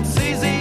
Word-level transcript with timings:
back 0.00 0.53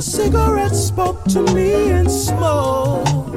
cigarettes 0.00 0.78
spoke 0.78 1.24
to 1.24 1.42
me 1.54 1.90
in 1.90 2.08
smoke. 2.08 3.27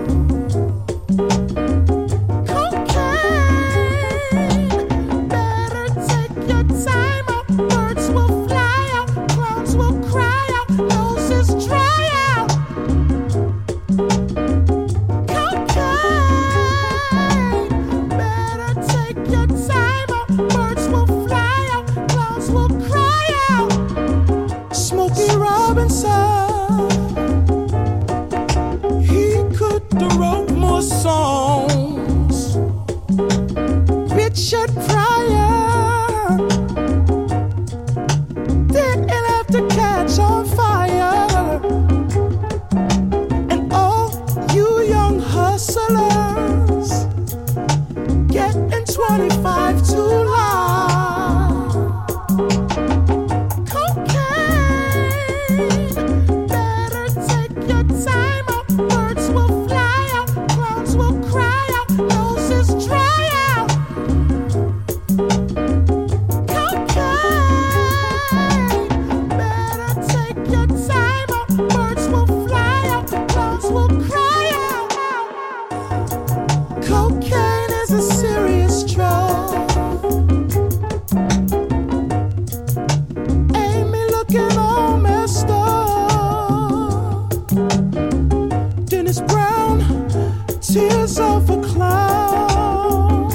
tears 90.71 91.19
of 91.19 91.49
a 91.49 91.61
clown. 91.61 93.29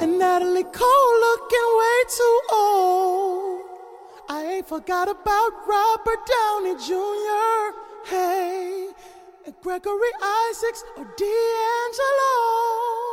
And 0.00 0.18
Natalie 0.18 0.64
Cole 0.64 1.14
looking 1.26 1.68
way 1.80 1.98
too 2.18 2.40
old. 2.52 3.60
I 4.28 4.44
ain't 4.54 4.66
forgot 4.66 5.08
about 5.08 5.50
Robert 5.64 6.22
Downey 6.34 6.74
Jr. 6.74 7.70
Hey, 8.10 8.88
and 9.46 9.54
Gregory 9.62 10.12
Isaacs 10.50 10.82
or 10.96 11.04
D'Angelo. 11.16 13.11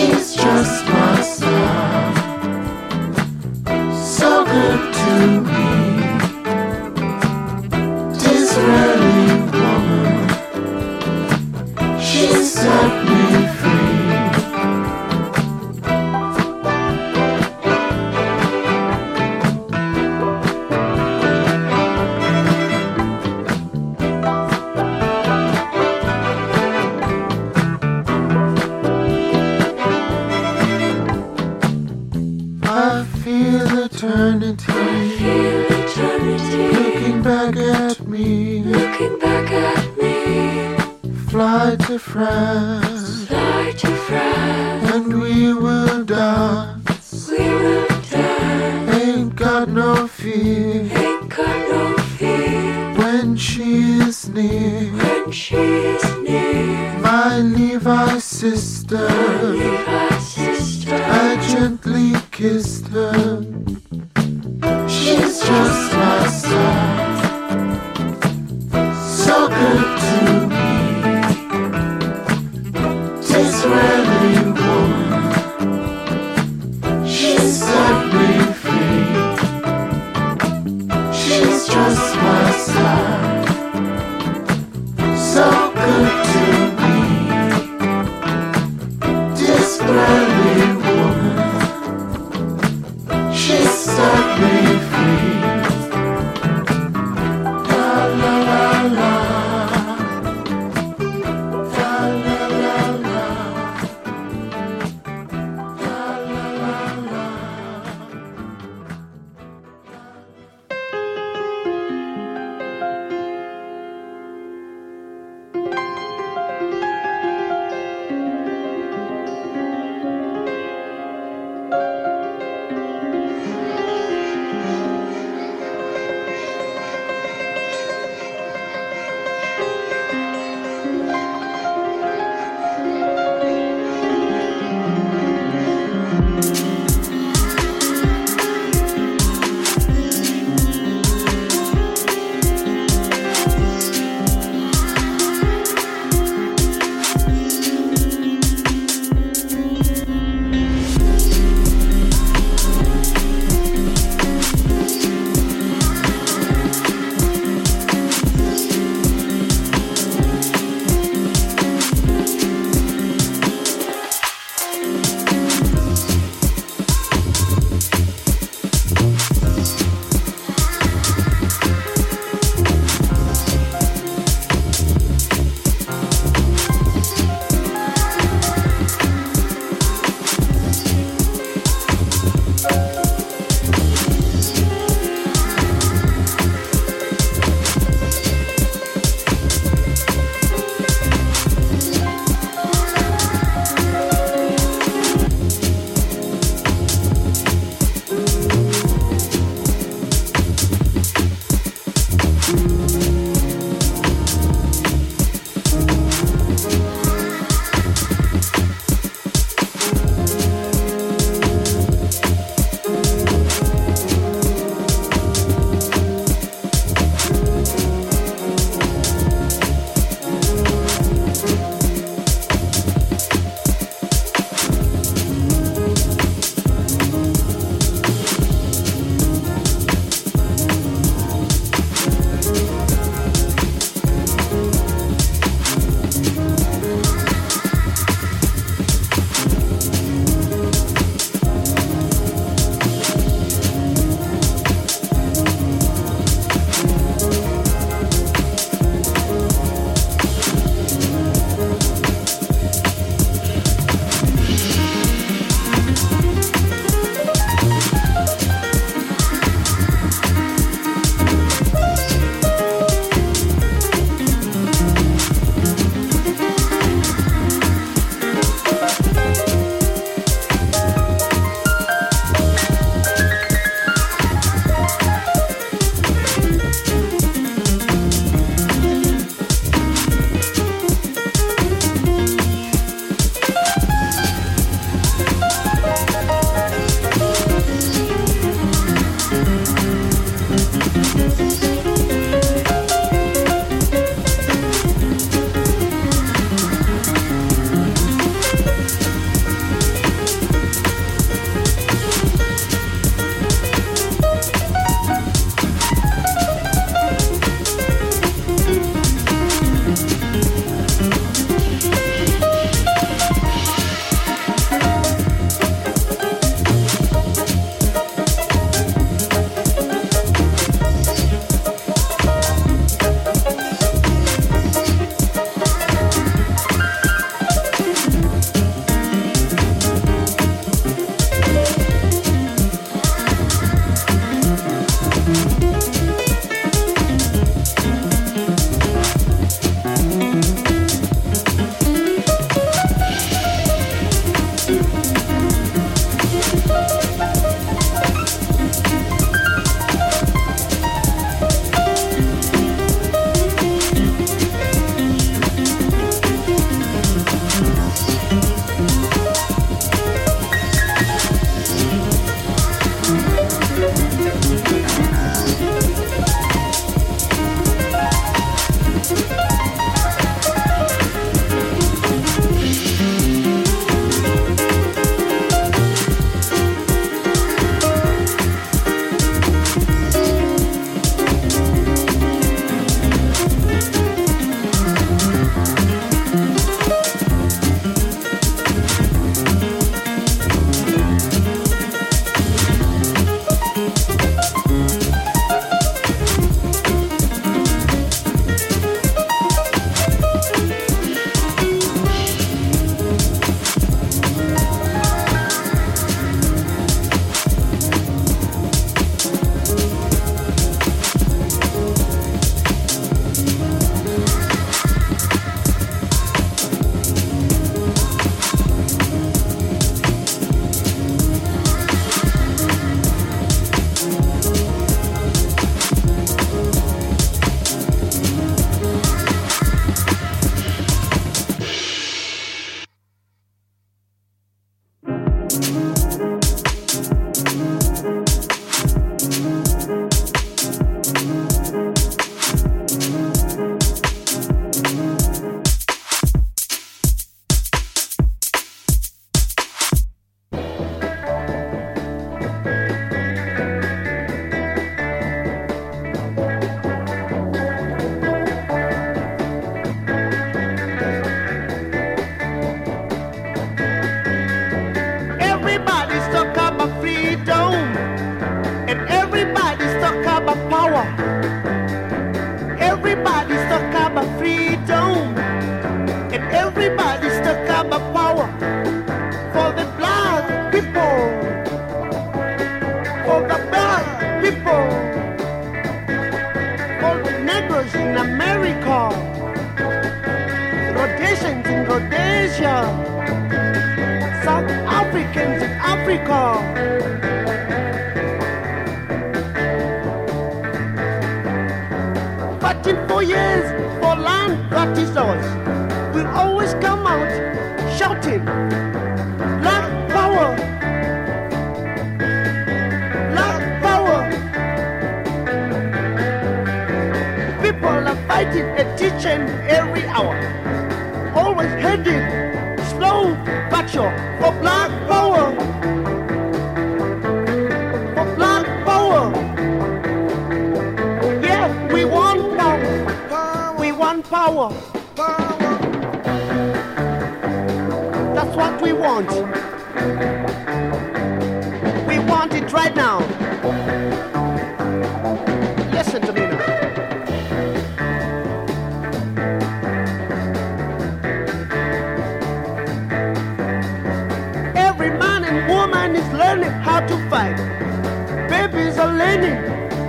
She's 0.00 0.34
just 0.34 0.99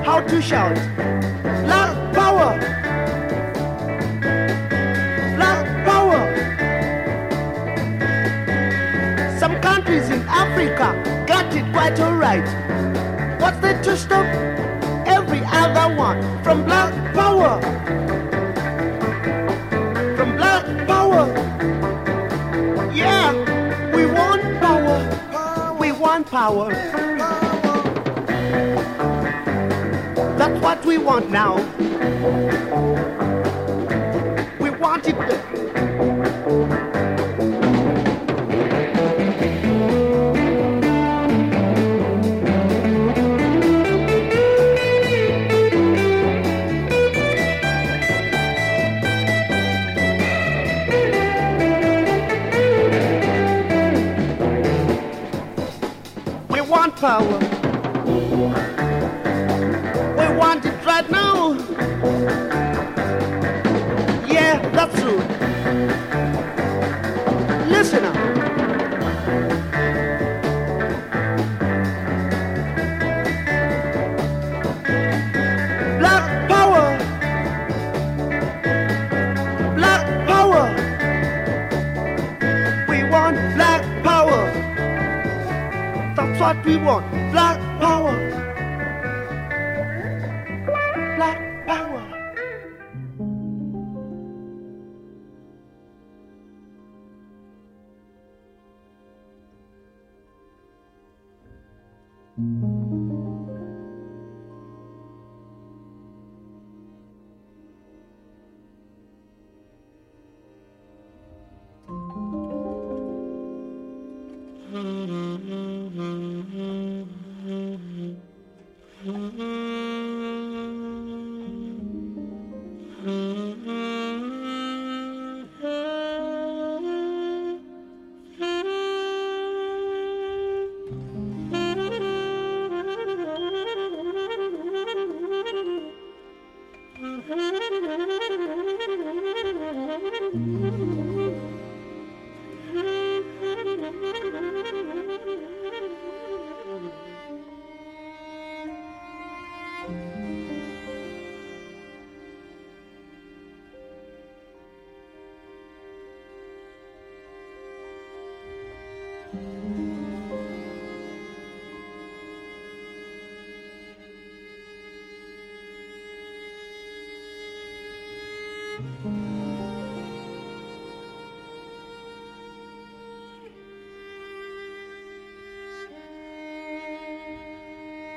how 0.03 0.19
to 0.19 0.41
shout. 0.41 0.75
Black 1.63 2.13
power! 2.13 2.57
Black 5.35 5.85
power! 5.85 6.21
Some 9.37 9.61
countries 9.61 10.09
in 10.09 10.21
Africa 10.27 10.87
got 11.27 11.53
it 11.53 11.71
quite 11.71 11.99
alright. 11.99 12.47
What's 13.39 13.59
the 13.59 13.73
to 13.83 13.95
stop 13.95 14.25
every 15.05 15.41
other 15.45 15.95
one 15.95 16.19
from 16.43 16.65
black 16.65 16.91
power? 17.13 17.61
From 20.17 20.35
black 20.35 20.65
power! 20.87 21.27
Yeah, 22.91 23.33
we 23.95 24.07
want 24.07 24.41
power. 24.59 25.77
We 25.79 25.91
want 25.91 26.25
power. 26.25 27.10
we 30.91 30.97
want 30.97 31.31
now. 31.31 31.55
We 34.59 34.69
want 34.71 35.07
it. 35.07 35.15
We 56.49 56.59
want 56.59 56.95
power. 56.97 57.40
we 86.71 86.77
want. 86.77 87.20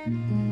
Mm-hmm. 0.07 0.44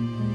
Mm-hmm. 0.00 0.29